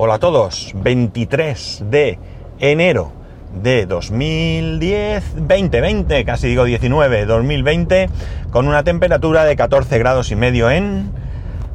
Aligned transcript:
Hola 0.00 0.14
a 0.14 0.18
todos, 0.20 0.70
23 0.76 1.86
de 1.90 2.20
enero 2.60 3.10
de 3.52 3.84
2010, 3.84 5.34
2020, 5.48 6.24
casi 6.24 6.46
digo 6.46 6.62
19, 6.62 7.26
2020, 7.26 8.08
con 8.52 8.68
una 8.68 8.84
temperatura 8.84 9.44
de 9.44 9.56
14 9.56 9.98
grados 9.98 10.30
y 10.30 10.36
medio 10.36 10.70
en 10.70 11.10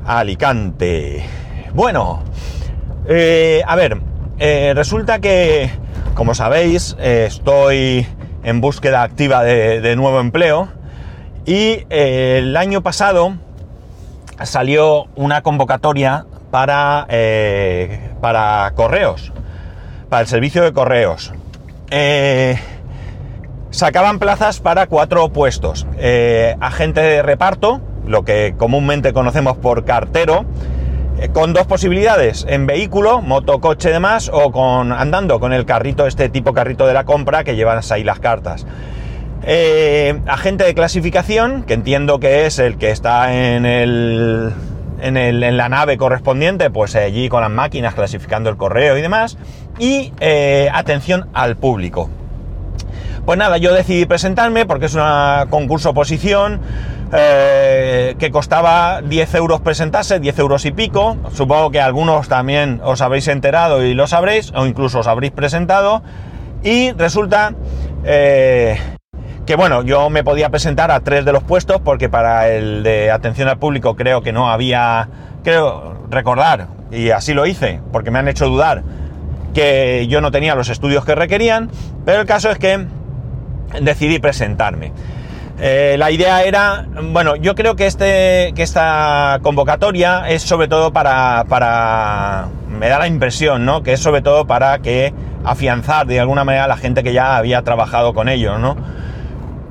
Alicante. 0.06 1.26
Bueno, 1.74 2.24
eh, 3.10 3.62
a 3.68 3.76
ver, 3.76 3.98
eh, 4.40 4.72
resulta 4.74 5.20
que, 5.20 5.70
como 6.14 6.34
sabéis, 6.34 6.96
eh, 7.00 7.26
estoy 7.28 8.08
en 8.46 8.62
búsqueda 8.62 9.04
activa 9.04 9.44
de, 9.44 9.82
de 9.82 9.96
nuevo 9.98 10.22
empleo 10.22 10.70
y 11.46 11.86
el 11.90 12.56
año 12.56 12.82
pasado 12.84 13.34
salió 14.44 15.08
una 15.18 15.42
convocatoria 15.42 16.26
para, 16.52 17.06
para 18.24 18.72
correos, 18.74 19.34
para 20.08 20.22
el 20.22 20.28
servicio 20.28 20.64
de 20.64 20.72
correos 20.72 21.34
eh, 21.92 22.58
sacaban 23.70 24.18
plazas 24.18 24.62
para 24.62 24.88
cuatro 24.88 25.28
puestos. 25.34 25.86
Eh, 25.98 26.56
agente 26.62 27.02
de 27.02 27.22
reparto, 27.22 27.82
lo 28.08 28.24
que 28.24 28.56
comúnmente 28.58 29.12
conocemos 29.12 29.58
por 29.58 29.84
cartero, 29.84 30.46
eh, 31.20 31.28
con 31.34 31.52
dos 31.52 31.68
posibilidades, 31.68 32.46
en 32.48 32.66
vehículo, 32.66 33.22
moto, 33.22 33.60
coche 33.60 33.90
demás, 33.90 34.32
o 34.34 34.54
con 34.54 34.94
andando 34.94 35.42
con 35.42 35.52
el 35.52 35.66
carrito, 35.66 36.08
este 36.08 36.30
tipo 36.30 36.54
carrito 36.54 36.88
de 36.88 36.94
la 36.94 37.04
compra 37.04 37.44
que 37.44 37.58
llevan 37.58 37.82
ahí 37.90 38.06
las 38.06 38.22
cartas. 38.22 38.66
agente 40.28 40.64
de 40.64 40.74
clasificación, 40.74 41.64
que 41.64 41.74
entiendo 41.74 42.22
que 42.22 42.46
es 42.46 42.58
el 42.58 42.78
que 42.78 42.92
está 42.92 43.34
en 43.34 43.66
el, 43.66 44.54
en, 45.04 45.18
el, 45.18 45.44
en 45.44 45.58
la 45.58 45.70
nave 45.70 45.98
correspondiente, 45.98 46.70
pues 46.70 46.96
allí 46.96 47.30
con 47.30 47.42
las 47.42 47.52
máquinas 47.52 47.94
clasificando 47.94 48.50
el 48.50 48.58
correo 48.58 48.98
y 48.98 49.02
demás 49.02 49.38
y 49.78 50.14
eh, 50.20 50.70
atención 50.74 51.30
al 51.34 51.58
público. 51.58 52.10
Pues 53.26 53.38
nada, 53.38 53.58
yo 53.58 53.74
decidí 53.74 54.06
presentarme 54.06 54.66
porque 54.66 54.88
es 54.88 54.96
un 54.96 55.02
concurso 55.50 55.92
oposición 55.92 56.60
eh, 57.14 58.16
que 58.20 58.32
costaba 58.32 59.02
10 59.02 59.36
euros 59.36 59.62
presentarse, 59.62 60.20
10 60.20 60.40
euros 60.40 60.66
y 60.66 60.72
pico. 60.72 61.16
Supongo 61.34 61.72
que 61.72 61.80
algunos 61.80 62.28
también 62.28 62.82
os 62.84 63.02
habréis 63.02 63.28
enterado 63.30 63.84
y 63.84 63.94
lo 63.94 64.08
sabréis, 64.08 64.52
o 64.56 64.66
incluso 64.66 65.00
os 65.00 65.08
habréis 65.08 65.32
presentado. 65.32 66.04
Y 66.64 66.92
resulta 66.94 67.54
eh, 68.04 68.78
que 69.46 69.56
bueno, 69.56 69.84
yo 69.84 70.10
me 70.10 70.24
podía 70.24 70.50
presentar 70.50 70.92
a 70.92 71.02
tres 71.02 71.26
de 71.26 71.34
los 71.34 71.44
puestos 71.44 71.82
porque 71.82 72.10
para 72.10 72.50
el 72.50 72.84
de 72.84 73.12
atención 73.12 73.50
al 73.50 73.58
público 73.58 73.96
creo 73.96 74.22
que 74.22 74.32
no 74.32 74.50
había, 74.50 75.10
creo 75.44 76.06
recordar, 76.10 76.68
y 76.92 77.10
así 77.10 77.34
lo 77.34 77.46
hice, 77.46 77.82
porque 77.92 78.12
me 78.12 78.20
han 78.20 78.28
hecho 78.28 78.48
dudar 78.48 78.84
que 79.54 80.08
yo 80.08 80.22
no 80.22 80.32
tenía 80.32 80.56
los 80.56 80.70
estudios 80.70 81.06
que 81.06 81.16
requerían, 81.16 81.70
pero 82.06 82.22
el 82.22 82.28
caso 82.28 82.50
es 82.50 82.58
que 82.58 82.86
decidí 83.82 84.20
presentarme. 84.20 84.92
Eh, 85.60 85.96
la 86.00 86.10
idea 86.10 86.44
era, 86.44 86.86
bueno, 87.12 87.36
yo 87.36 87.54
creo 87.54 87.76
que, 87.76 87.86
este, 87.86 88.54
que 88.56 88.64
esta 88.64 89.40
convocatoria 89.44 90.28
es 90.28 90.42
sobre 90.42 90.68
todo 90.68 90.92
para, 90.92 91.46
para, 91.48 92.48
me 92.68 92.90
da 92.90 93.00
la 93.00 93.08
impresión, 93.08 93.64
¿no? 93.64 93.84
Que 93.84 93.94
es 93.94 94.00
sobre 94.00 94.22
todo 94.22 94.48
para 94.48 94.80
que 94.80 95.14
afianzar 95.46 96.08
de 96.08 96.20
alguna 96.20 96.44
manera 96.44 96.66
a 96.66 96.68
la 96.68 96.78
gente 96.78 97.04
que 97.04 97.14
ya 97.14 97.38
había 97.38 97.62
trabajado 97.62 98.14
con 98.14 98.30
ellos, 98.30 98.60
¿no? 98.60 98.76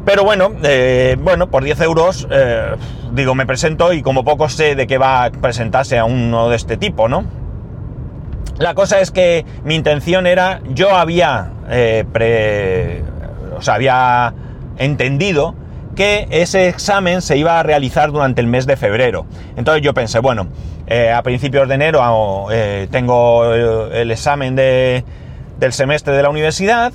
Pero 0.04 0.24
bueno, 0.24 0.52
eh, 0.64 1.16
bueno, 1.20 1.48
por 1.48 1.62
10 1.62 1.80
euros, 1.82 2.26
eh, 2.30 2.74
digo, 3.12 3.34
me 3.34 3.46
presento 3.46 3.92
y 3.92 4.02
como 4.02 4.24
poco 4.24 4.48
sé 4.48 4.74
de 4.74 4.86
qué 4.86 4.98
va 4.98 5.24
a 5.24 5.30
presentarse 5.30 5.98
a 5.98 6.04
uno 6.04 6.48
de 6.48 6.56
este 6.56 6.76
tipo, 6.76 7.08
¿no? 7.08 7.24
La 8.58 8.74
cosa 8.74 9.00
es 9.00 9.10
que 9.10 9.44
mi 9.64 9.76
intención 9.76 10.26
era, 10.26 10.60
yo 10.68 10.96
había, 10.96 11.52
eh, 11.70 13.02
había 13.66 14.34
entendido 14.78 15.54
que 15.94 16.26
ese 16.30 16.68
examen 16.68 17.22
se 17.22 17.36
iba 17.36 17.60
a 17.60 17.62
realizar 17.62 18.10
durante 18.10 18.40
el 18.40 18.48
mes 18.48 18.66
de 18.66 18.76
febrero. 18.76 19.26
Entonces 19.56 19.82
yo 19.82 19.94
pensé, 19.94 20.18
bueno, 20.18 20.48
a 21.14 21.22
principios 21.22 21.68
de 21.68 21.74
enero 21.74 22.48
tengo 22.90 23.44
el, 23.54 24.10
examen 24.10 24.56
de, 24.56 25.04
del 25.58 25.72
semestre 25.72 26.14
de 26.14 26.22
la 26.22 26.30
universidad, 26.30 26.92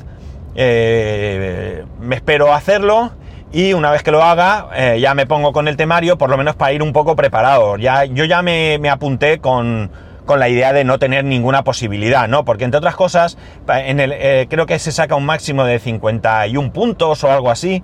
me 0.57 2.15
espero 2.15 2.53
hacerlo 2.53 3.11
y 3.51 3.73
una 3.73 3.91
vez 3.91 4.03
que 4.03 4.11
lo 4.11 4.23
haga 4.23 4.97
ya 4.97 5.13
me 5.13 5.25
pongo 5.25 5.53
con 5.53 5.67
el 5.67 5.77
temario, 5.77 6.17
por 6.17 6.29
lo 6.29 6.37
menos 6.37 6.55
para 6.55 6.73
ir 6.73 6.81
un 6.83 6.93
poco 6.93 7.15
preparado. 7.15 7.77
Ya, 7.77 8.05
yo 8.05 8.25
ya 8.25 8.41
me 8.41 8.89
apunté 8.89 9.39
con 9.39 9.91
con 10.27 10.39
la 10.39 10.49
idea 10.49 10.73
de 10.73 10.83
no 10.83 10.99
tener 10.99 11.25
ninguna 11.25 11.63
posibilidad, 11.63 12.27
¿no? 12.27 12.45
Porque 12.45 12.65
entre 12.65 12.77
otras 12.77 12.95
cosas, 12.95 13.39
en 13.67 13.99
el, 13.99 14.11
eh, 14.13 14.45
creo 14.47 14.67
que 14.67 14.77
se 14.77 14.91
saca 14.91 15.15
un 15.15 15.25
máximo 15.25 15.63
de 15.63 15.79
51 15.79 16.71
puntos 16.71 17.23
o 17.23 17.31
algo 17.31 17.49
así. 17.49 17.81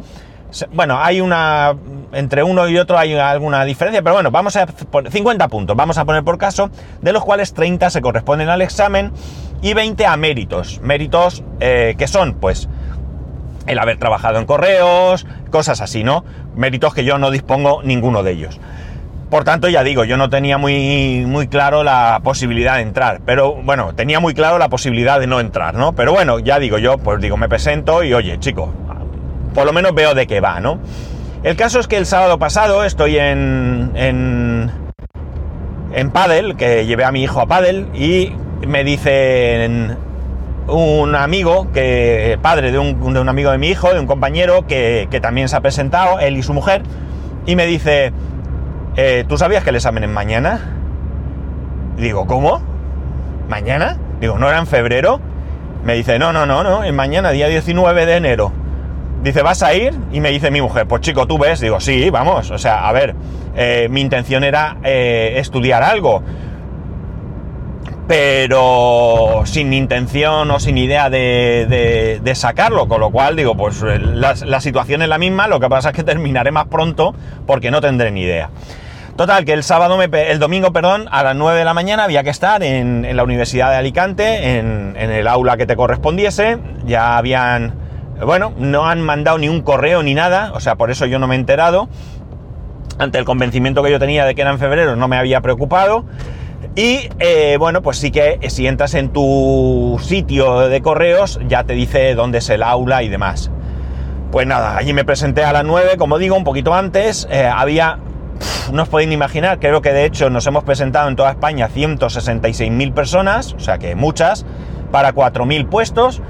Bueno, 0.71 0.99
hay 1.01 1.19
una. 1.19 1.75
Entre 2.11 2.43
uno 2.43 2.67
y 2.67 2.77
otro 2.77 2.99
hay 2.99 3.15
alguna 3.15 3.65
diferencia, 3.65 4.03
pero 4.03 4.13
bueno, 4.13 4.29
vamos 4.29 4.55
a. 4.55 4.67
50 4.67 5.47
puntos, 5.47 5.75
vamos 5.75 5.97
a 5.97 6.05
poner 6.05 6.23
por 6.23 6.37
caso, 6.37 6.69
de 7.01 7.11
los 7.11 7.25
cuales 7.25 7.55
30 7.55 7.89
se 7.89 8.01
corresponden 8.01 8.49
al 8.49 8.61
examen 8.61 9.11
y 9.63 9.73
20 9.73 10.05
a 10.05 10.15
méritos. 10.17 10.79
Méritos 10.83 11.43
eh, 11.59 11.95
que 11.97 12.07
son, 12.07 12.35
pues, 12.35 12.69
el 13.65 13.79
haber 13.79 13.97
trabajado 13.97 14.37
en 14.37 14.45
correos, 14.45 15.25
cosas 15.49 15.81
así, 15.81 16.03
¿no? 16.03 16.25
Méritos 16.55 16.93
que 16.93 17.05
yo 17.05 17.17
no 17.17 17.31
dispongo 17.31 17.81
ninguno 17.81 18.21
de 18.21 18.31
ellos. 18.33 18.59
Por 19.29 19.45
tanto, 19.45 19.69
ya 19.69 19.83
digo, 19.83 20.03
yo 20.03 20.17
no 20.17 20.29
tenía 20.29 20.57
muy, 20.59 21.23
muy 21.25 21.47
claro 21.47 21.83
la 21.83 22.19
posibilidad 22.23 22.75
de 22.75 22.81
entrar, 22.83 23.21
pero 23.25 23.55
bueno, 23.55 23.95
tenía 23.95 24.19
muy 24.19 24.35
claro 24.35 24.59
la 24.59 24.69
posibilidad 24.69 25.19
de 25.19 25.25
no 25.25 25.39
entrar, 25.39 25.73
¿no? 25.73 25.93
Pero 25.93 26.11
bueno, 26.11 26.39
ya 26.39 26.59
digo 26.59 26.77
yo, 26.77 26.97
pues 26.99 27.19
digo, 27.19 27.37
me 27.37 27.49
presento 27.49 28.03
y 28.03 28.13
oye, 28.13 28.37
chico, 28.39 28.71
por 29.55 29.65
lo 29.65 29.73
menos 29.73 29.95
veo 29.95 30.13
de 30.13 30.27
qué 30.27 30.39
va, 30.39 30.59
¿no? 30.59 30.77
El 31.41 31.55
caso 31.55 31.79
es 31.79 31.87
que 31.87 31.97
el 31.97 32.05
sábado 32.05 32.37
pasado 32.37 32.83
estoy 32.83 33.17
en, 33.17 33.91
en, 33.95 34.71
en 35.93 36.11
Paddle, 36.11 36.55
que 36.55 36.85
llevé 36.85 37.05
a 37.05 37.11
mi 37.11 37.23
hijo 37.23 37.41
a 37.41 37.47
Paddle, 37.47 37.87
y 37.95 38.33
me 38.67 38.83
dicen 38.83 39.97
un 40.67 41.15
amigo, 41.15 41.71
que 41.71 42.37
padre 42.41 42.71
de 42.71 42.79
un, 42.79 43.13
de 43.13 43.19
un, 43.19 43.29
amigo 43.29 43.51
de 43.51 43.57
mi 43.57 43.67
hijo, 43.67 43.93
de 43.93 43.99
un 43.99 44.07
compañero 44.07 44.65
que, 44.65 45.07
que 45.11 45.19
también 45.19 45.49
se 45.49 45.55
ha 45.55 45.61
presentado, 45.61 46.19
él 46.19 46.37
y 46.37 46.43
su 46.43 46.53
mujer, 46.53 46.83
y 47.45 47.55
me 47.55 47.65
dice, 47.65 48.13
eh, 48.95 49.25
¿tú 49.27 49.37
sabías 49.37 49.63
que 49.63 49.71
el 49.71 49.75
examen 49.75 50.03
es 50.03 50.09
mañana? 50.09 50.59
Digo, 51.97 52.25
¿cómo? 52.27 52.61
¿Mañana? 53.49 53.97
Digo, 54.21 54.37
¿no 54.37 54.47
era 54.47 54.59
en 54.59 54.67
febrero? 54.67 55.19
Me 55.83 55.95
dice, 55.95 56.19
no, 56.19 56.31
no, 56.31 56.45
no, 56.45 56.63
no, 56.63 56.83
es 56.83 56.93
mañana, 56.93 57.31
día 57.31 57.47
19 57.47 58.05
de 58.05 58.15
enero. 58.15 58.51
Dice, 59.23 59.41
¿vas 59.41 59.63
a 59.63 59.73
ir? 59.73 59.93
Y 60.11 60.19
me 60.19 60.29
dice 60.29 60.51
mi 60.51 60.61
mujer, 60.61 60.87
pues 60.87 61.01
chico, 61.01 61.27
¿tú 61.27 61.37
ves? 61.37 61.59
Digo, 61.59 61.79
sí, 61.79 62.09
vamos. 62.09 62.51
O 62.51 62.57
sea, 62.57 62.87
a 62.87 62.91
ver, 62.91 63.15
eh, 63.55 63.87
mi 63.89 64.01
intención 64.01 64.43
era 64.43 64.77
eh, 64.83 65.35
estudiar 65.37 65.81
algo. 65.81 66.21
Pero 68.07 69.43
sin 69.45 69.73
intención 69.73 70.51
o 70.51 70.59
sin 70.59 70.77
idea 70.77 71.09
de, 71.09 72.31
sacarlo. 72.35 72.87
Con 72.87 72.99
lo 72.99 73.11
cual, 73.11 73.35
digo, 73.35 73.55
pues 73.55 73.81
la, 73.81 74.35
la 74.45 74.61
situación 74.61 75.01
es 75.01 75.09
la 75.09 75.17
misma. 75.17 75.47
Lo 75.47 75.59
que 75.59 75.69
pasa 75.69 75.89
es 75.89 75.95
que 75.95 76.03
terminaré 76.03 76.51
más 76.51 76.67
pronto 76.67 77.15
porque 77.47 77.71
no 77.71 77.81
tendré 77.81 78.11
ni 78.11 78.21
idea. 78.21 78.49
Total, 79.15 79.45
que 79.45 79.53
el 79.53 79.61
sábado, 79.61 80.01
el 80.01 80.39
domingo, 80.39 80.73
perdón, 80.73 81.07
a 81.11 81.21
las 81.21 81.35
9 81.35 81.59
de 81.59 81.65
la 81.65 81.75
mañana 81.75 82.03
había 82.03 82.23
que 82.23 82.31
estar 82.31 82.63
en, 82.63 83.15
la 83.15 83.23
Universidad 83.23 83.69
de 83.69 83.75
Alicante, 83.75 84.57
en, 84.57 84.95
el 84.97 85.27
aula 85.27 85.55
que 85.55 85.67
te 85.67 85.75
correspondiese. 85.75 86.57
Ya 86.85 87.15
habían, 87.15 87.75
bueno, 88.25 88.53
no 88.57 88.87
han 88.87 89.01
mandado 89.01 89.37
ni 89.37 89.49
un 89.49 89.61
correo 89.61 90.01
ni 90.01 90.15
nada, 90.15 90.51
o 90.55 90.59
sea, 90.59 90.75
por 90.77 90.89
eso 90.89 91.05
yo 91.05 91.19
no 91.19 91.27
me 91.27 91.35
he 91.35 91.37
enterado. 91.37 91.89
Ante 92.97 93.19
el 93.19 93.25
convencimiento 93.25 93.83
que 93.83 93.91
yo 93.91 93.99
tenía 93.99 94.25
de 94.25 94.33
que 94.33 94.41
era 94.41 94.49
en 94.49 94.57
febrero, 94.57 94.95
no 94.95 95.07
me 95.07 95.17
había 95.17 95.41
preocupado. 95.41 96.05
Y 96.75 97.09
eh, 97.19 97.57
bueno, 97.59 97.81
pues 97.81 97.97
sí 97.97 98.11
que 98.11 98.39
si 98.49 98.67
entras 98.67 98.95
en 98.95 99.09
tu 99.09 99.99
sitio 100.01 100.59
de 100.69 100.81
correos, 100.81 101.39
ya 101.47 101.63
te 101.63 101.73
dice 101.73 102.15
dónde 102.15 102.39
es 102.39 102.49
el 102.49 102.63
aula 102.63 103.03
y 103.03 103.09
demás. 103.09 103.51
Pues 104.31 104.47
nada, 104.47 104.77
allí 104.77 104.93
me 104.93 105.05
presenté 105.05 105.43
a 105.43 105.53
las 105.53 105.63
9, 105.63 105.97
como 105.97 106.17
digo, 106.17 106.35
un 106.35 106.43
poquito 106.43 106.73
antes. 106.73 107.27
Eh, 107.29 107.45
había 107.45 107.99
no 108.71 108.83
os 108.83 108.89
podéis 108.89 109.09
ni 109.09 109.15
imaginar, 109.15 109.59
creo 109.59 109.81
que 109.81 109.93
de 109.93 110.05
hecho 110.05 110.29
nos 110.29 110.47
hemos 110.47 110.63
presentado 110.63 111.07
en 111.07 111.15
toda 111.15 111.31
España 111.31 111.69
166.000 111.69 112.93
personas, 112.93 113.53
o 113.53 113.59
sea 113.59 113.77
que 113.77 113.95
muchas, 113.95 114.45
para 114.91 115.13
4.000 115.13 115.69
puestos, 115.69 116.21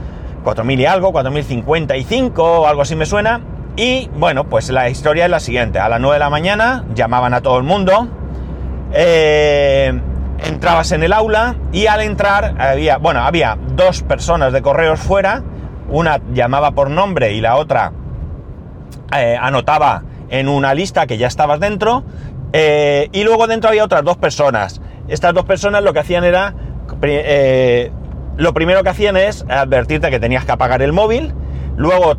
4.000 0.44 0.80
y 0.80 0.86
algo, 0.86 1.14
4.055 1.14 2.34
o 2.38 2.68
algo 2.68 2.82
así 2.82 2.96
me 2.96 3.06
suena. 3.06 3.42
Y 3.76 4.10
bueno, 4.18 4.44
pues 4.50 4.70
la 4.70 4.90
historia 4.90 5.26
es 5.26 5.32
la 5.32 5.40
siguiente, 5.40 5.80
a 5.80 5.90
las 5.90 6.00
9 6.00 6.16
de 6.16 6.20
la 6.20 6.30
mañana 6.30 6.86
llamaban 6.94 7.34
a 7.34 7.42
todo 7.42 7.58
el 7.58 7.64
mundo, 7.64 8.08
eh, 8.94 10.00
entrabas 10.44 10.92
en 10.92 11.04
el 11.04 11.14
aula 11.14 11.56
y 11.72 11.88
al 11.88 12.02
entrar 12.02 12.56
había, 12.60 12.98
bueno, 12.98 13.22
había 13.22 13.58
dos 13.76 14.04
personas 14.04 14.54
de 14.54 14.62
correos 14.62 15.00
fuera, 15.00 15.44
una 15.90 16.20
llamaba 16.34 16.72
por 16.72 16.90
nombre 16.90 17.34
y 17.34 17.42
la 17.42 17.56
otra 17.56 17.92
eh, 19.16 19.38
anotaba 19.40 20.04
en 20.30 20.48
una 20.48 20.74
lista 20.74 21.06
que 21.08 21.18
ya 21.18 21.28
estabas 21.28 21.60
dentro, 21.60 22.04
eh, 22.52 23.10
y 23.12 23.24
luego 23.24 23.48
dentro 23.48 23.70
había 23.70 23.84
otras 23.84 24.04
dos 24.04 24.18
personas. 24.18 24.82
Estas 25.08 25.34
dos 25.34 25.46
personas 25.46 25.84
lo 25.84 25.94
que 25.94 26.00
hacían 26.00 26.24
era 26.24 26.54
eh, 27.02 27.92
lo 28.38 28.54
primero 28.54 28.84
que 28.84 28.90
hacían 28.90 29.18
es 29.18 29.46
advertirte 29.50 30.10
que 30.10 30.20
tenías 30.20 30.46
que 30.46 30.52
apagar 30.52 30.82
el 30.82 30.94
móvil, 30.94 31.34
luego 31.76 32.16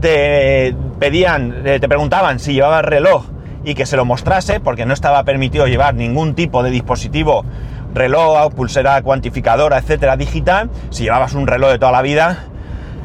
te 0.00 0.74
pedían, 0.98 1.62
te 1.62 1.88
preguntaban 1.88 2.38
si 2.38 2.54
llevabas 2.54 2.84
reloj 2.84 3.35
y 3.66 3.74
que 3.74 3.84
se 3.84 3.96
lo 3.96 4.04
mostrase, 4.04 4.60
porque 4.60 4.86
no 4.86 4.94
estaba 4.94 5.24
permitido 5.24 5.66
llevar 5.66 5.96
ningún 5.96 6.36
tipo 6.36 6.62
de 6.62 6.70
dispositivo, 6.70 7.44
reloj, 7.92 8.54
pulsera 8.54 9.02
cuantificadora, 9.02 9.76
etcétera, 9.76 10.16
digital. 10.16 10.70
Si 10.90 11.02
llevabas 11.02 11.34
un 11.34 11.48
reloj 11.48 11.72
de 11.72 11.78
toda 11.80 11.90
la 11.90 12.00
vida, 12.00 12.44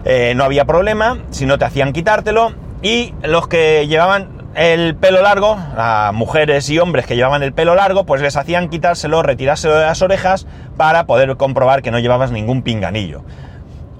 eh, 0.05 0.33
no 0.35 0.43
había 0.43 0.65
problema, 0.65 1.17
si 1.31 1.47
no 1.47 1.57
te 1.57 1.65
hacían 1.65 1.93
quitártelo. 1.93 2.53
Y 2.83 3.15
los 3.23 3.47
que 3.47 3.87
llevaban 3.87 4.29
el 4.53 4.95
pelo 4.95 5.23
largo, 5.23 5.57
a 5.75 6.11
mujeres 6.13 6.69
y 6.69 6.77
hombres 6.77 7.07
que 7.07 7.15
llevaban 7.15 7.41
el 7.41 7.53
pelo 7.53 7.73
largo, 7.73 8.05
pues 8.05 8.21
les 8.21 8.37
hacían 8.37 8.69
quitárselo, 8.69 9.23
retirárselo 9.23 9.75
de 9.75 9.85
las 9.85 10.03
orejas 10.03 10.45
para 10.77 11.07
poder 11.07 11.37
comprobar 11.37 11.81
que 11.81 11.89
no 11.89 11.97
llevabas 11.97 12.31
ningún 12.31 12.61
pinganillo. 12.61 13.23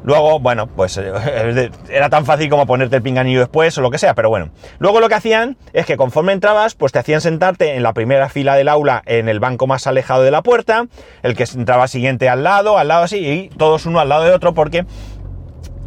Luego, 0.03 0.39
bueno, 0.39 0.68
pues 0.68 0.98
eh, 0.98 1.71
era 1.89 2.09
tan 2.09 2.25
fácil 2.25 2.50
como 2.50 2.65
ponerte 2.65 2.95
el 2.95 3.01
pinganillo 3.01 3.39
después 3.39 3.77
o 3.77 3.81
lo 3.81 3.92
que 3.92 3.98
sea, 3.98 4.15
pero 4.15 4.30
bueno. 4.30 4.50
Luego 4.80 5.00
lo 5.00 5.09
que 5.09 5.15
hacían 5.15 5.57
es 5.74 5.86
que 5.86 5.98
conforme 5.98 6.33
entrabas, 6.33 6.75
pues 6.75 6.92
te 6.92 7.00
hacían 7.00 7.21
sentarte 7.21 7.75
en 7.75 7.83
la 7.83 7.94
primera 7.94 8.30
fila 8.30 8.56
del 8.56 8.68
aula 8.68 9.03
en 9.06 9.30
el 9.30 9.39
banco 9.39 9.68
más 9.68 9.88
alejado 9.88 10.24
de 10.24 10.31
la 10.31 10.42
puerta, 10.42 10.88
el 11.24 11.36
que 11.36 11.45
entraba 11.53 11.88
siguiente 11.88 12.30
al 12.30 12.44
lado, 12.44 12.77
al 12.77 12.88
lado 12.88 13.03
así, 13.03 13.18
y 13.18 13.50
todos 13.57 13.86
uno 13.86 14.00
al 14.00 14.09
lado 14.09 14.24
de 14.24 14.31
otro 14.31 14.53
porque 14.53 14.86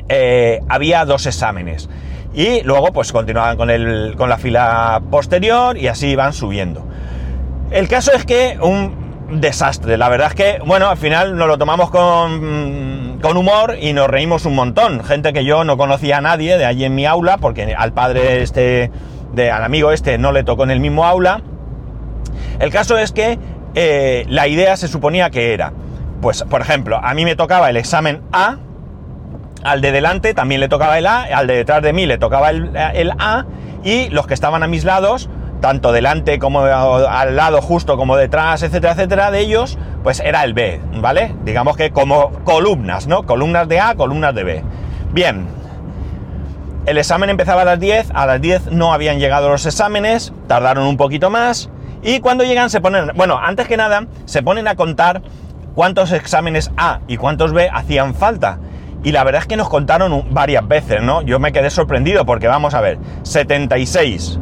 eh, 0.09 0.61
había 0.69 1.05
dos 1.05 1.27
exámenes. 1.27 1.89
Y 2.35 2.63
luego 2.63 2.93
pues 2.93 3.13
continuaban 3.13 3.57
con, 3.57 3.71
el, 3.71 4.15
con 4.17 4.29
la 4.29 4.39
fila 4.39 5.01
posterior 5.11 5.77
y 5.77 5.87
así 5.87 6.09
iban 6.09 6.33
subiendo. 6.33 6.87
El 7.71 7.89
caso 7.89 8.13
es 8.13 8.25
que 8.25 8.59
un 8.61 9.04
desastre, 9.41 9.97
la 9.97 10.09
verdad 10.09 10.29
es 10.29 10.35
que, 10.35 10.59
bueno, 10.65 10.89
al 10.89 10.97
final 10.97 11.37
nos 11.37 11.49
lo 11.49 11.59
tomamos 11.59 11.91
con, 11.91 13.19
con 13.21 13.37
humor 13.37 13.77
y 13.81 13.93
nos 13.93 14.09
reímos 14.09 14.47
un 14.47 14.55
montón. 14.55 15.03
Gente 15.05 15.33
que 15.33 15.45
yo 15.45 15.65
no 15.65 15.77
conocía 15.77 16.19
a 16.19 16.21
nadie 16.21 16.59
de 16.59 16.65
allí 16.65 16.85
en 16.85 16.95
mi 16.95 17.07
aula, 17.07 17.39
porque 17.39 17.75
al 17.75 17.93
padre 17.93 18.43
este, 18.43 18.91
al 19.37 19.65
amigo 19.65 19.93
este 19.93 20.19
no 20.19 20.33
le 20.33 20.45
tocó 20.45 20.65
en 20.65 20.71
el 20.71 20.81
mismo 20.81 21.05
aula. 21.05 21.43
El 22.59 22.71
caso 22.71 22.97
es 22.99 23.13
que 23.13 23.39
eh, 23.75 24.25
la 24.29 24.47
idea 24.47 24.77
se 24.77 24.89
suponía 24.89 25.31
que 25.31 25.53
era, 25.53 25.73
pues 26.21 26.45
por 26.45 26.61
ejemplo, 26.61 27.01
a 27.03 27.15
mí 27.15 27.25
me 27.25 27.37
tocaba 27.37 27.71
el 27.71 27.77
examen 27.77 28.23
A, 28.33 28.59
al 29.65 29.81
de 29.81 29.93
delante 29.93 30.35
también 30.35 30.61
le 30.61 30.69
tocaba 30.69 30.99
el 30.99 31.07
A, 31.07 31.23
al 31.23 31.47
de 31.47 31.57
detrás 31.57 31.83
de 31.83 31.93
mí 31.93 32.07
le 32.07 32.19
tocaba 32.19 32.51
el, 32.51 33.13
A, 33.19 33.47
y 33.83 34.09
los 34.11 34.27
que 34.27 34.35
estaban 34.35 34.63
a 34.63 34.67
mis 34.67 34.85
lados, 34.85 35.29
tanto 35.65 35.93
delante 35.93 36.39
como 36.39 36.61
al 36.61 37.37
lado 37.37 37.63
justo 37.63 37.97
como 37.97 38.19
detrás, 38.19 38.63
etcétera, 38.63 38.93
etcétera, 38.93 39.31
de 39.31 39.41
ellos, 39.41 39.79
pues 40.03 40.21
era 40.21 40.45
el 40.45 40.53
B, 40.53 40.79
¿vale? 40.97 41.35
Digamos 41.47 41.79
que 41.79 41.91
como 41.91 42.33
columnas, 42.45 43.07
¿no? 43.07 43.23
Columnas 43.23 43.67
de 43.67 43.81
A, 43.81 43.95
columnas 43.95 44.35
de 44.35 44.45
B. 44.45 44.63
Bien. 45.13 45.47
El 46.85 46.99
examen 46.99 47.31
empezaba 47.31 47.63
a 47.63 47.65
las 47.65 47.81
10, 47.81 48.11
a 48.13 48.27
las 48.27 48.43
10 48.43 48.73
no 48.73 48.93
habían 48.93 49.19
llegado 49.19 49.49
los 49.49 49.65
exámenes, 49.65 50.35
tardaron 50.49 50.87
un 50.87 50.99
poquito 50.99 51.31
más, 51.31 51.71
y 52.03 52.21
cuando 52.21 52.45
llegan 52.45 52.69
se 52.69 52.83
ponen, 52.83 53.13
bueno, 53.15 53.39
antes 53.43 53.67
que 53.67 53.79
nada, 53.79 54.05
se 54.27 54.43
ponen 54.43 54.69
a 54.69 54.77
contar 54.77 55.23
cuántos 55.75 56.13
exámenes 56.13 56.73
A 56.77 57.01
y 57.09 57.17
cuántos 57.17 57.55
B 57.55 57.71
hacían 57.73 58.15
falta. 58.15 58.59
Y 59.03 59.13
la 59.13 59.25
verdad 59.25 59.41
es 59.41 59.49
que 59.49 59.57
nos 59.57 59.71
contaron 59.71 60.27
varias 60.31 60.69
veces, 60.69 61.01
¿no? 61.01 61.23
Yo 61.23 61.39
me 61.39 61.53
quedé 61.53 61.71
sorprendido 61.71 62.27
porque 62.27 62.49
vamos 62.49 62.75
a 62.75 62.83
ver, 62.83 62.99
76 63.23 64.41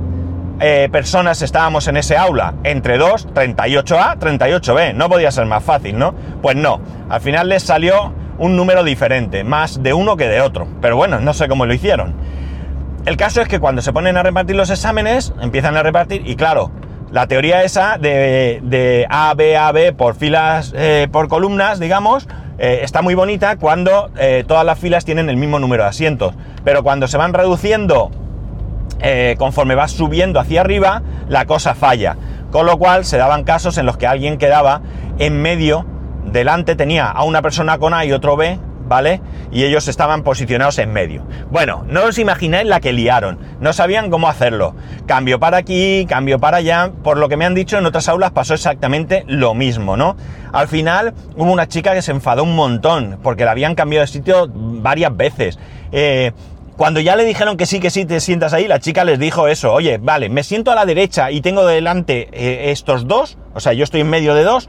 eh, 0.65 0.89
personas 0.93 1.43
estábamos 1.43 1.89
en 1.89 1.97
ese 1.97 2.17
aula, 2.17 2.55
entre 2.63 2.97
dos, 2.97 3.27
38A, 3.35 4.17
38B, 4.17 4.95
no 4.95 5.09
podía 5.09 5.33
ser 5.33 5.45
más 5.47 5.65
fácil, 5.65 5.99
¿no? 5.99 6.15
Pues 6.41 6.55
no, 6.55 6.81
al 7.09 7.21
final 7.21 7.49
les 7.49 7.65
salió 7.65 8.15
un 8.39 8.55
número 8.55 8.85
diferente, 8.85 9.43
más 9.43 9.83
de 9.83 9.93
uno 9.93 10.17
que 10.17 10.29
de 10.29 10.41
otro, 10.41 10.69
pero 10.81 10.97
bueno, 10.97 11.19
no 11.19 11.35
sé 11.35 11.49
cómo 11.49 11.67
lo 11.67 11.75
hicieron. 11.75 12.15
El 13.07 13.17
caso 13.17 13.41
es 13.41 13.49
que 13.49 13.59
cuando 13.59 13.83
se 13.83 13.93
ponen 13.93 14.17
a 14.17 14.23
repartir 14.23 14.55
los 14.55 14.71
exámenes, 14.71 15.35
empiezan 15.41 15.77
a 15.77 15.83
repartir 15.83 16.23
y 16.25 16.37
claro, 16.37 16.71
la 17.11 17.27
teoría 17.27 17.65
esa 17.65 17.99
de, 17.99 18.61
de 18.63 19.05
A, 19.11 19.35
B, 19.35 19.57
A, 19.57 19.73
B 19.73 19.93
por 19.93 20.15
filas, 20.15 20.73
eh, 20.77 21.09
por 21.11 21.27
columnas, 21.27 21.81
digamos, 21.81 22.29
eh, 22.59 22.81
está 22.85 23.03
muy 23.03 23.17
bonita 23.17 23.57
cuando 23.57 24.11
todas 24.47 24.65
las 24.65 24.79
filas 24.79 25.05
tienen 25.05 25.29
el 25.29 25.37
mismo 25.37 25.59
número 25.59 25.83
de 25.83 25.89
asientos. 25.89 26.35
Pero 26.63 26.85
cuando 26.85 27.09
se 27.09 27.17
van 27.17 27.35
reduciendo 27.35 28.13
conforme 29.39 29.75
vas 29.75 29.93
subiendo 29.93 30.41
hacia 30.41 30.61
arriba, 30.61 31.03
la 31.29 31.47
cosa 31.47 31.75
falla. 31.75 32.17
Con 32.51 32.67
lo 32.67 32.79
cual 32.79 33.05
se 33.05 33.17
daban 33.17 33.45
casos 33.45 33.79
en 33.79 33.87
los 33.87 33.97
que 33.97 34.07
alguien 34.07 34.39
quedaba 34.39 34.83
en 35.19 35.41
medio, 35.41 35.87
delante 36.27 36.77
tenía 36.77 37.07
a 37.07 37.25
una 37.25 37.43
persona 37.43 37.79
con 37.79 37.95
A 37.95 38.05
y 38.05 38.13
otro 38.13 38.37
B, 38.37 38.59
¿vale? 38.87 39.21
Y 39.51 39.65
ellos 39.65 39.89
estaban 39.89 40.23
posicionados 40.23 40.79
en 40.79 40.93
medio. 40.93 41.25
Bueno, 41.51 41.85
no 41.89 42.05
os 42.05 42.19
imagináis 42.19 42.67
la 42.67 42.81
que 42.81 42.93
liaron, 42.93 43.39
no 43.61 43.73
sabían 43.73 44.11
cómo 44.11 44.29
hacerlo. 44.29 44.75
Cambio 45.07 45.41
para 45.41 45.57
aquí, 45.57 46.07
cambio 46.09 46.39
para 46.39 46.59
allá, 46.59 46.93
por 47.03 47.17
lo 47.17 47.29
que 47.29 47.37
me 47.37 47.47
han 47.47 47.55
dicho 47.55 47.79
en 47.79 47.87
otras 47.87 48.09
aulas 48.09 48.33
pasó 48.33 48.55
exactamente 48.55 49.25
lo 49.27 49.55
mismo, 49.55 49.97
¿no? 49.97 50.17
Al 50.53 50.69
final 50.69 51.15
hubo 51.37 51.51
una 51.51 51.69
chica 51.69 51.95
que 51.95 52.03
se 52.03 52.13
enfadó 52.13 52.43
un 52.43 52.55
montón, 52.55 53.19
porque 53.23 53.45
la 53.45 53.53
habían 53.53 53.75
cambiado 53.75 54.03
de 54.03 54.09
sitio 54.09 54.51
varias 54.53 55.17
veces. 55.17 55.59
Eh, 55.91 56.33
cuando 56.83 56.99
ya 56.99 57.15
le 57.15 57.25
dijeron 57.25 57.57
que 57.57 57.65
sí, 57.65 57.79
que 57.79 57.91
sí 57.91 58.07
te 58.07 58.19
sientas 58.19 58.53
ahí, 58.53 58.67
la 58.67 58.81
chica 58.81 59.05
les 59.05 59.17
dijo 59.21 59.47
eso, 59.47 59.73
oye, 59.73 59.99
vale, 59.99 60.29
me 60.29 60.43
siento 60.43 60.73
a 60.73 60.75
la 60.75 60.85
derecha 60.85 61.31
y 61.31 61.41
tengo 61.41 61.65
delante 61.65 62.29
eh, 62.33 62.73
estos 62.73 63.07
dos, 63.07 63.39
o 63.55 63.61
sea, 63.61 63.73
yo 63.73 63.85
estoy 63.85 64.01
en 64.01 64.11
medio 64.11 64.35
de 64.35 64.43
dos, 64.43 64.69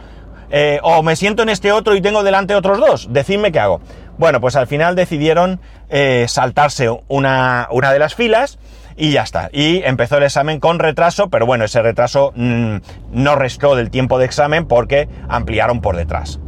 eh, 0.52 0.80
o 0.84 1.02
me 1.02 1.16
siento 1.16 1.42
en 1.42 1.50
este 1.50 1.72
otro 1.72 1.96
y 1.96 2.02
tengo 2.02 2.22
delante 2.22 2.54
otros 2.54 2.80
dos, 2.80 3.08
decidme 3.12 3.52
qué 3.52 3.60
hago. 3.60 3.82
Bueno, 4.20 4.40
pues 4.42 4.56
al 4.56 4.68
final 4.68 4.96
decidieron 4.96 5.60
eh, 5.90 6.28
saltarse 6.30 6.88
una, 7.08 7.68
una, 7.72 7.92
de 7.92 7.98
las 7.98 8.14
filas 8.14 8.60
y 8.96 9.10
ya 9.10 9.24
está. 9.24 9.50
Y 9.52 9.82
empezó 9.84 10.18
el 10.18 10.24
examen 10.24 10.60
con 10.60 10.78
retraso, 10.78 11.32
pero 11.32 11.48
bueno, 11.48 11.66
ese 11.66 11.82
retraso 11.82 12.32
mm, 12.36 12.76
no 13.12 13.36
restó 13.36 13.76
del 13.76 13.90
tiempo 13.90 14.20
de 14.20 14.26
examen 14.26 14.68
porque 14.68 15.10
ampliaron 15.30 15.82
por 15.82 15.98
detrás. 15.98 16.40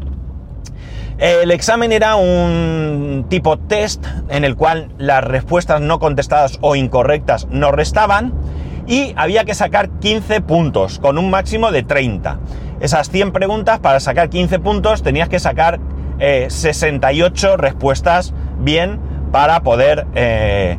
El 1.17 1.51
examen 1.51 1.93
era 1.93 2.17
un 2.17 3.25
tipo 3.29 3.57
test 3.57 4.05
en 4.29 4.43
el 4.43 4.55
cual 4.57 4.89
las 4.97 5.23
respuestas 5.23 5.79
no 5.79 5.97
contestadas 5.99 6.57
o 6.61 6.75
incorrectas 6.75 7.47
no 7.49 7.71
restaban 7.71 8.33
y 8.85 9.13
había 9.15 9.45
que 9.45 9.55
sacar 9.55 9.89
15 9.99 10.41
puntos 10.41 10.99
con 10.99 11.17
un 11.17 11.29
máximo 11.29 11.71
de 11.71 11.83
30. 11.83 12.39
Esas 12.81 13.09
100 13.09 13.31
preguntas, 13.31 13.79
para 13.79 14.01
sacar 14.01 14.29
15 14.29 14.59
puntos 14.59 15.03
tenías 15.03 15.29
que 15.29 15.39
sacar 15.39 15.79
68 16.19 17.53
eh, 17.53 17.57
respuestas 17.57 18.33
bien 18.59 18.99
para 19.31 19.61
poder, 19.63 20.05
eh, 20.15 20.77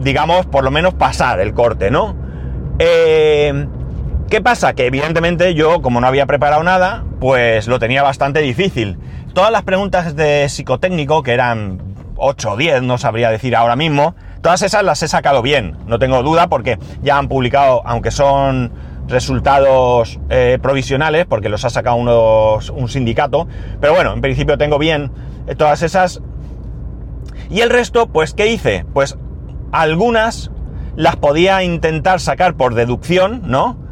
digamos, 0.00 0.46
por 0.46 0.64
lo 0.64 0.72
menos 0.72 0.94
pasar 0.94 1.40
el 1.40 1.54
corte, 1.54 1.90
¿no? 1.90 2.16
Eh, 2.80 3.66
¿Qué 4.30 4.42
pasa? 4.42 4.74
Que 4.74 4.84
evidentemente 4.84 5.54
yo, 5.54 5.80
como 5.80 6.02
no 6.02 6.06
había 6.06 6.26
preparado 6.26 6.62
nada, 6.62 7.02
pues 7.18 7.66
lo 7.66 7.78
tenía 7.78 8.02
bastante 8.02 8.40
difícil. 8.40 8.98
Todas 9.32 9.50
las 9.50 9.62
preguntas 9.62 10.14
de 10.16 10.50
psicotécnico, 10.50 11.22
que 11.22 11.32
eran 11.32 11.80
8 12.16 12.50
o 12.50 12.56
10, 12.58 12.82
no 12.82 12.98
sabría 12.98 13.30
decir 13.30 13.56
ahora 13.56 13.74
mismo, 13.74 14.14
todas 14.42 14.60
esas 14.60 14.82
las 14.82 15.02
he 15.02 15.08
sacado 15.08 15.40
bien, 15.40 15.78
no 15.86 15.98
tengo 15.98 16.22
duda, 16.22 16.48
porque 16.48 16.78
ya 17.00 17.16
han 17.16 17.28
publicado, 17.28 17.80
aunque 17.86 18.10
son 18.10 18.70
resultados 19.06 20.20
eh, 20.28 20.58
provisionales, 20.60 21.24
porque 21.24 21.48
los 21.48 21.64
ha 21.64 21.70
sacado 21.70 21.96
un 21.96 22.88
sindicato, 22.90 23.48
pero 23.80 23.94
bueno, 23.94 24.12
en 24.12 24.20
principio 24.20 24.58
tengo 24.58 24.78
bien 24.78 25.10
eh, 25.46 25.54
todas 25.54 25.80
esas. 25.80 26.20
Y 27.48 27.62
el 27.62 27.70
resto, 27.70 28.08
pues, 28.08 28.34
¿qué 28.34 28.48
hice? 28.48 28.84
Pues 28.92 29.16
algunas 29.72 30.50
las 30.96 31.16
podía 31.16 31.62
intentar 31.62 32.20
sacar 32.20 32.56
por 32.56 32.74
deducción, 32.74 33.40
¿no? 33.46 33.87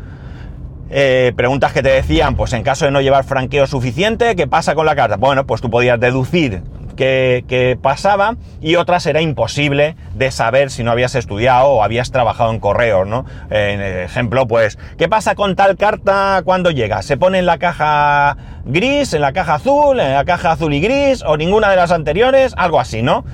Eh, 0.88 1.32
preguntas 1.36 1.72
que 1.72 1.82
te 1.82 1.88
decían, 1.88 2.36
pues 2.36 2.52
en 2.52 2.62
caso 2.62 2.84
de 2.84 2.90
no 2.90 3.00
llevar 3.00 3.24
franqueo 3.24 3.66
suficiente, 3.66 4.36
¿qué 4.36 4.46
pasa 4.46 4.74
con 4.74 4.86
la 4.86 4.94
carta? 4.94 5.16
Bueno, 5.16 5.46
pues 5.46 5.60
tú 5.60 5.68
podías 5.68 5.98
deducir 5.98 6.62
que, 6.96 7.78
pasaba 7.82 8.36
y 8.60 8.76
otras 8.76 9.06
era 9.06 9.20
imposible 9.20 9.96
de 10.14 10.30
saber 10.30 10.70
si 10.70 10.82
no 10.82 10.90
habías 10.90 11.14
estudiado 11.14 11.68
o 11.68 11.82
habías 11.82 12.10
trabajado 12.10 12.50
en 12.52 12.58
correos, 12.58 13.06
¿no? 13.06 13.26
En 13.50 13.80
ejemplo, 13.80 14.46
pues, 14.46 14.78
¿qué 14.96 15.08
pasa 15.08 15.34
con 15.34 15.56
tal 15.56 15.76
carta 15.76 16.40
cuando 16.44 16.70
llega? 16.70 17.02
¿Se 17.02 17.16
pone 17.16 17.38
en 17.38 17.46
la 17.46 17.58
caja 17.58 18.36
gris, 18.64 19.12
en 19.12 19.20
la 19.20 19.32
caja 19.32 19.54
azul, 19.54 20.00
en 20.00 20.12
la 20.12 20.24
caja 20.24 20.52
azul 20.52 20.72
y 20.72 20.80
gris 20.80 21.22
o 21.22 21.36
ninguna 21.36 21.70
de 21.70 21.76
las 21.76 21.92
anteriores? 21.92 22.54
Algo 22.56 22.80
así, 22.80 23.02
¿no? 23.02 23.24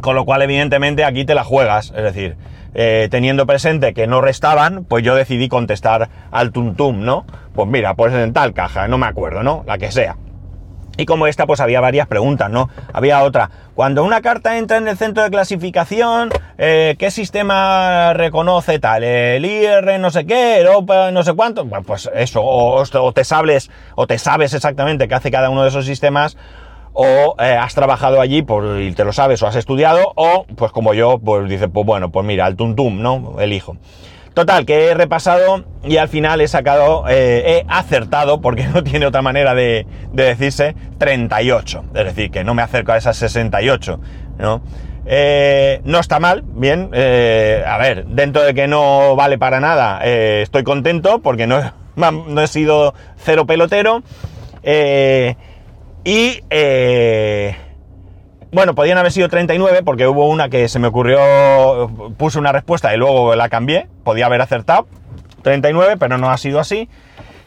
Con 0.00 0.14
lo 0.14 0.24
cual, 0.24 0.42
evidentemente, 0.42 1.04
aquí 1.04 1.24
te 1.24 1.34
la 1.34 1.42
juegas, 1.42 1.92
es 1.96 2.02
decir, 2.02 2.36
eh, 2.78 3.08
teniendo 3.10 3.46
presente 3.46 3.94
que 3.94 4.06
no 4.06 4.20
restaban, 4.20 4.84
pues 4.84 5.02
yo 5.02 5.14
decidí 5.14 5.48
contestar 5.48 6.10
al 6.30 6.52
tuntum, 6.52 7.04
¿no? 7.04 7.24
Pues 7.54 7.66
mira, 7.66 7.94
pues 7.94 8.12
en 8.12 8.34
tal 8.34 8.52
caja, 8.52 8.86
no 8.86 8.98
me 8.98 9.06
acuerdo, 9.06 9.42
¿no? 9.42 9.64
La 9.66 9.78
que 9.78 9.90
sea. 9.90 10.16
Y 10.98 11.06
como 11.06 11.26
esta, 11.26 11.46
pues 11.46 11.60
había 11.60 11.80
varias 11.80 12.06
preguntas, 12.06 12.50
¿no? 12.50 12.70
Había 12.92 13.22
otra. 13.22 13.50
Cuando 13.74 14.04
una 14.04 14.22
carta 14.22 14.58
entra 14.58 14.78
en 14.78 14.88
el 14.88 14.96
centro 14.96 15.22
de 15.22 15.30
clasificación, 15.30 16.30
eh, 16.58 16.96
¿qué 16.98 17.10
sistema 17.10 18.14
reconoce 18.14 18.78
tal? 18.78 19.04
¿El 19.04 19.44
IR 19.44 19.98
no 19.98 20.10
sé 20.10 20.26
qué? 20.26 20.60
¿Europa 20.60 21.10
no 21.12 21.22
sé 21.22 21.34
cuánto? 21.34 21.64
Bueno, 21.64 21.84
pues 21.86 22.10
eso, 22.14 22.42
o, 22.42 23.12
te 23.12 23.24
sabes, 23.24 23.70
o 23.94 24.06
te 24.06 24.18
sabes 24.18 24.54
exactamente 24.54 25.08
qué 25.08 25.14
hace 25.14 25.30
cada 25.30 25.50
uno 25.50 25.62
de 25.62 25.68
esos 25.68 25.84
sistemas, 25.84 26.38
o 26.98 27.36
eh, 27.38 27.56
has 27.60 27.74
trabajado 27.74 28.22
allí 28.22 28.44
y 28.80 28.92
te 28.92 29.04
lo 29.04 29.12
sabes, 29.12 29.42
o 29.42 29.46
has 29.46 29.56
estudiado, 29.56 30.12
o 30.16 30.46
pues 30.56 30.72
como 30.72 30.94
yo, 30.94 31.18
pues 31.18 31.46
dices, 31.48 31.68
pues 31.72 31.84
bueno, 31.84 32.10
pues 32.10 32.24
mira, 32.24 32.46
el 32.46 32.56
tuntum, 32.56 33.02
¿no? 33.02 33.36
Elijo. 33.38 33.76
Total, 34.32 34.64
que 34.64 34.86
he 34.86 34.94
repasado 34.94 35.64
y 35.84 35.98
al 35.98 36.08
final 36.08 36.40
he 36.40 36.48
sacado, 36.48 37.04
eh, 37.08 37.42
he 37.46 37.66
acertado, 37.68 38.40
porque 38.40 38.66
no 38.74 38.82
tiene 38.82 39.06
otra 39.06 39.20
manera 39.20 39.54
de, 39.54 39.86
decirse, 40.12 40.74
38. 40.98 41.84
Es 41.94 42.04
decir, 42.04 42.30
que 42.30 42.44
no 42.44 42.54
me 42.54 42.62
acerco 42.62 42.92
a 42.92 42.96
esas 42.96 43.18
68, 43.18 44.00
¿no? 44.38 44.62
Eh, 45.04 45.82
no 45.84 46.00
está 46.00 46.18
mal, 46.18 46.44
bien. 46.46 46.90
Eh, 46.94 47.62
a 47.66 47.76
ver, 47.76 48.06
dentro 48.06 48.42
de 48.42 48.54
que 48.54 48.68
no 48.68 49.16
vale 49.16 49.38
para 49.38 49.60
nada, 49.60 50.00
estoy 50.02 50.64
contento 50.64 51.20
porque 51.20 51.46
no, 51.46 51.60
no, 51.96 52.40
he 52.40 52.46
sido 52.46 52.94
cero 53.16 53.46
pelotero. 53.46 54.02
Y 56.06 56.40
bueno, 58.52 58.74
podían 58.74 58.96
haber 58.96 59.12
sido 59.12 59.28
39 59.28 59.82
porque 59.84 60.06
hubo 60.06 60.28
una 60.28 60.48
que 60.48 60.68
se 60.68 60.78
me 60.78 60.86
ocurrió, 60.86 61.90
puse 62.16 62.38
una 62.38 62.52
respuesta 62.52 62.94
y 62.94 62.96
luego 62.96 63.34
la 63.34 63.48
cambié, 63.48 63.88
podía 64.04 64.26
haber 64.26 64.40
acertado 64.40 64.86
39, 65.42 65.96
pero 65.98 66.18
no 66.18 66.30
ha 66.30 66.38
sido 66.38 66.58
así. 66.58 66.88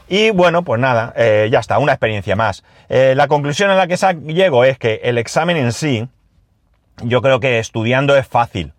Y 0.08 0.32
bueno, 0.32 0.64
pues 0.64 0.80
nada, 0.80 1.14
eh, 1.18 1.50
ya 1.52 1.60
está, 1.60 1.80
una 1.80 1.92
experiencia 1.94 2.36
más. 2.36 2.64
Eh, 2.90 3.14
la 3.16 3.28
conclusión 3.28 3.70
a 3.70 3.76
la 3.76 3.88
que 3.88 3.98
llego 4.26 4.64
es 4.64 4.78
que 4.78 5.02
el 5.04 5.18
examen 5.18 5.58
en 5.58 5.72
sí, 5.72 6.08
yo 7.04 7.22
creo 7.22 7.40
que 7.40 7.60
estudiando 7.60 8.16
es 8.16 8.28
fácil. 8.28 8.74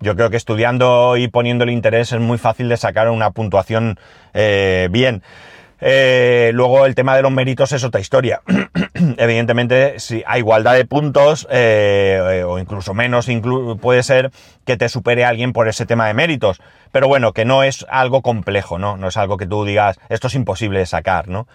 Yo 0.00 0.14
creo 0.14 0.30
que 0.30 0.36
estudiando 0.36 1.16
y 1.16 1.28
poniendo 1.28 1.64
el 1.64 1.70
interés 1.70 2.12
es 2.12 2.20
muy 2.20 2.38
fácil 2.38 2.68
de 2.68 2.76
sacar 2.76 3.08
una 3.08 3.30
puntuación 3.30 3.98
eh, 4.34 4.88
bien. 4.90 5.22
Eh, 5.80 6.50
luego 6.54 6.86
el 6.86 6.94
tema 6.94 7.14
de 7.14 7.22
los 7.22 7.30
méritos 7.30 7.72
es 7.72 7.84
otra 7.84 8.00
historia. 8.00 8.42
Evidentemente, 9.16 10.00
si 10.00 10.22
a 10.26 10.38
igualdad 10.38 10.74
de 10.74 10.84
puntos, 10.84 11.46
eh, 11.50 12.42
o 12.46 12.58
incluso 12.58 12.94
menos, 12.94 13.28
puede 13.80 14.02
ser 14.02 14.30
que 14.64 14.76
te 14.76 14.88
supere 14.88 15.24
alguien 15.24 15.52
por 15.52 15.68
ese 15.68 15.86
tema 15.86 16.06
de 16.06 16.14
méritos. 16.14 16.60
Pero 16.90 17.06
bueno, 17.06 17.32
que 17.32 17.44
no 17.44 17.62
es 17.62 17.86
algo 17.90 18.22
complejo, 18.22 18.78
¿no? 18.78 18.96
No 18.96 19.08
es 19.08 19.16
algo 19.16 19.36
que 19.36 19.46
tú 19.46 19.64
digas, 19.64 19.98
esto 20.08 20.26
es 20.26 20.34
imposible 20.34 20.80
de 20.80 20.86
sacar, 20.86 21.28
¿no? 21.28 21.46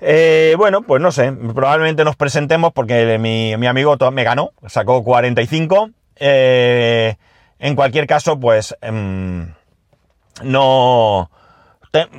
Eh, 0.00 0.54
bueno, 0.58 0.82
pues 0.82 1.00
no 1.00 1.10
sé, 1.10 1.32
probablemente 1.32 2.04
nos 2.04 2.16
presentemos 2.16 2.72
porque 2.72 3.18
mi, 3.18 3.54
amigo 3.66 3.96
me 4.12 4.24
ganó, 4.24 4.52
sacó 4.66 5.02
45. 5.02 5.90
en 6.18 7.74
cualquier 7.74 8.06
caso, 8.06 8.38
pues 8.38 8.76
em, 8.82 9.54
no 10.42 11.30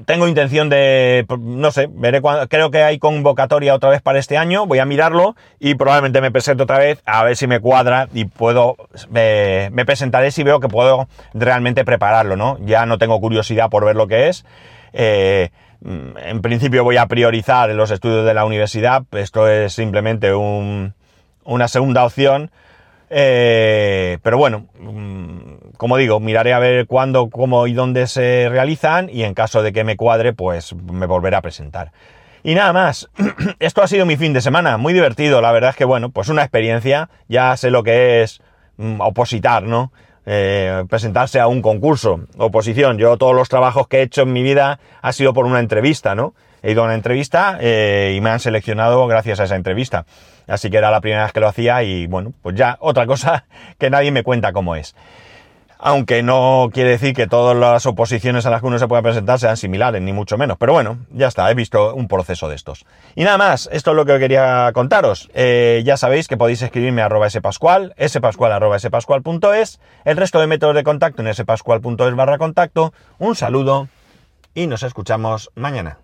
tengo 0.06 0.28
intención 0.28 0.70
de, 0.70 1.26
no 1.40 1.72
sé, 1.72 1.88
veré 1.92 2.22
cuando, 2.22 2.48
creo 2.48 2.72
que 2.72 2.84
hay 2.84 3.00
convocatoria 3.00 3.74
otra 3.74 3.90
vez 3.90 4.02
para 4.02 4.20
este 4.20 4.38
año, 4.38 4.66
voy 4.66 4.80
a 4.80 4.86
mirarlo 4.86 5.36
y 5.60 5.76
probablemente 5.76 6.22
me 6.22 6.32
presento 6.32 6.64
otra 6.64 6.80
vez 6.80 7.02
a 7.06 7.24
ver 7.24 7.36
si 7.36 7.48
me 7.48 7.60
cuadra 7.60 8.08
y 8.14 8.26
puedo, 8.26 8.76
me, 9.10 9.72
presentaré 9.86 10.32
si 10.32 10.44
veo 10.44 10.60
que 10.60 10.68
puedo 10.68 11.08
realmente 11.34 11.86
prepararlo, 11.86 12.36
¿no? 12.36 12.58
Ya 12.62 12.86
no 12.86 12.98
tengo 12.98 13.20
curiosidad 13.20 13.70
por 13.70 13.86
ver 13.86 13.96
lo 13.96 14.08
que 14.08 14.30
es. 14.30 14.46
Eh, 14.94 15.50
en 15.84 16.42
principio 16.42 16.84
voy 16.84 16.98
a 16.98 17.06
priorizar 17.08 17.70
los 17.70 17.92
estudios 17.92 18.26
de 18.26 18.34
la 18.34 18.46
universidad, 18.46 19.04
esto 19.12 19.48
es 19.48 19.74
simplemente 19.74 20.34
una 20.34 21.68
segunda 21.68 22.06
opción, 22.06 22.52
eh, 23.10 24.18
pero 24.22 24.38
bueno, 24.38 24.68
como 25.78 25.98
digo, 25.98 26.20
miraré 26.20 26.54
a 26.54 26.60
ver 26.60 26.88
cuándo, 26.88 27.30
cómo 27.30 27.68
y 27.68 27.74
dónde 27.74 28.08
se 28.08 28.48
realizan 28.50 29.10
y 29.10 29.24
en 29.24 29.34
caso 29.34 29.64
de 29.64 29.72
que 29.72 29.84
me 29.84 29.96
cuadre, 29.96 30.34
pues 30.34 30.74
me 30.74 31.06
volveré 31.06 31.36
a 31.36 31.42
presentar. 31.42 31.92
Y 32.44 32.56
nada 32.56 32.74
más, 32.74 33.10
esto 33.60 33.82
ha 33.82 33.88
sido 33.88 34.06
mi 34.06 34.18
fin 34.18 34.34
de 34.34 34.42
semana, 34.42 34.78
muy 34.78 34.94
divertido, 34.94 35.42
la 35.42 35.52
verdad 35.52 35.72
es 35.72 35.76
que 35.76 35.86
bueno, 35.86 36.10
pues 36.10 36.30
una 36.30 36.44
experiencia, 36.44 37.10
ya 37.28 37.56
sé 37.58 37.72
lo 37.72 37.84
que 37.84 38.24
es 38.24 38.42
mm, 38.78 39.02
opositar, 39.02 39.64
¿no? 39.64 39.92
Eh, 40.26 40.84
presentarse 40.90 41.40
a 41.40 41.48
un 41.48 41.62
concurso, 41.62 42.20
oposición. 42.38 42.98
Yo 42.98 43.18
todos 43.18 43.34
los 43.34 43.48
trabajos 43.48 43.88
que 43.88 44.00
he 44.00 44.02
hecho 44.02 44.24
en 44.24 44.34
mi 44.34 44.44
vida 44.44 44.80
ha 45.02 45.14
sido 45.14 45.34
por 45.34 45.46
una 45.46 45.62
entrevista, 45.62 46.16
¿no? 46.16 46.34
He 46.62 46.72
ido 46.72 46.82
a 46.82 46.86
una 46.86 46.96
entrevista 46.96 47.58
eh, 47.62 48.14
y 48.18 48.20
me 48.20 48.30
han 48.30 48.42
seleccionado 48.42 49.08
gracias 49.08 49.40
a 49.40 49.46
esa 49.46 49.56
entrevista. 49.56 50.06
Así 50.48 50.70
que 50.70 50.78
era 50.78 50.92
la 50.92 51.00
primera 51.00 51.24
vez 51.24 51.32
que 51.32 51.40
lo 51.40 51.48
hacía 51.48 51.82
y 51.84 52.08
bueno, 52.08 52.34
pues 52.42 52.56
ya 52.56 52.78
otra 52.82 53.06
cosa 53.06 53.46
que 53.78 53.90
nadie 53.90 54.12
me 54.12 54.24
cuenta 54.24 54.52
cómo 54.52 54.76
es 54.76 54.96
aunque 55.80 56.24
no 56.24 56.70
quiere 56.74 56.92
decir 56.92 57.14
que 57.14 57.28
todas 57.28 57.56
las 57.56 57.86
oposiciones 57.86 58.46
a 58.46 58.50
las 58.50 58.62
que 58.62 58.68
uno 58.68 58.80
se 58.80 58.88
pueda 58.88 59.02
presentar 59.02 59.40
sean 59.40 59.58
similares, 59.58 60.02
ni 60.02 60.14
mucho 60.14 60.38
menos. 60.38 60.58
Pero 60.58 60.74
bueno, 60.74 60.98
ya 61.12 61.28
está, 61.28 61.50
he 61.52 61.54
visto 61.54 61.94
un 61.94 62.08
proceso 62.08 62.50
de 62.50 62.56
estos. 62.56 62.86
Y 63.16 63.24
nada 63.24 63.38
más, 63.38 63.70
esto 63.72 63.92
es 63.92 63.96
lo 63.96 64.06
que 64.06 64.20
quería 64.20 64.72
contaros. 64.74 65.30
Eh, 65.34 65.82
ya 65.86 65.98
sabéis 65.98 66.28
que 66.28 66.38
podéis 66.38 66.62
escribirme 66.62 67.02
a 67.02 67.06
arroba 67.06 67.30
spascual, 67.30 67.94
spascual 68.08 68.52
arroba 68.52 68.80
spascual.es, 68.80 69.80
el 70.06 70.18
resto 70.18 70.40
de 70.40 70.48
métodos 70.48 70.76
de 70.76 70.84
contacto 70.84 71.22
en 71.22 71.34
spascual.es 71.34 72.16
barra 72.16 72.38
contacto. 72.38 72.94
Un 73.20 73.36
saludo 73.36 73.88
y 74.54 74.68
nos 74.68 74.84
escuchamos 74.84 75.52
mañana. 75.56 76.00